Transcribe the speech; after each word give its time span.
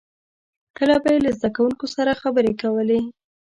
•کله 0.77 0.95
به 1.03 1.09
یې 1.13 1.19
له 1.25 1.31
زدهکوونکو 1.37 1.85
سره 1.95 2.19
خبرې 2.21 2.53
کولې. 2.61 3.01